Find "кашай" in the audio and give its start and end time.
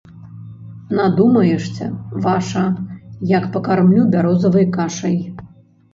4.79-5.17